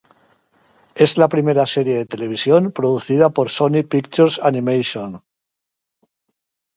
[1.05, 5.21] Es la primera serie de televisión producida por Sony Pictures Animation.